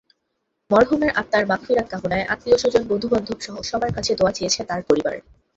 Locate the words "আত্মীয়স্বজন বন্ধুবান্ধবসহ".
2.33-3.55